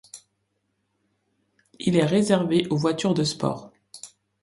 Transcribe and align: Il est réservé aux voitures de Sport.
Il 1.77 1.95
est 1.95 2.03
réservé 2.07 2.65
aux 2.71 2.75
voitures 2.75 3.13
de 3.13 3.23
Sport. 3.23 3.71